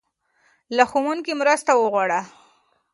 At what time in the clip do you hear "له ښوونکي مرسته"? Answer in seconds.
0.75-1.71